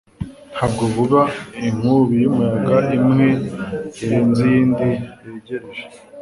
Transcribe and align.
ntabwo 0.53 0.83
vuba 0.93 1.21
inkubi 1.67 2.15
y'umuyaga 2.23 2.77
imwe 2.97 3.27
irenze 4.01 4.41
iyindi 4.51 4.89
yegereje 5.25 5.83